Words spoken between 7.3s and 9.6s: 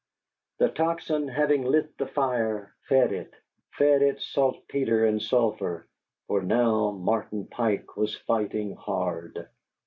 Pike was fighting hard.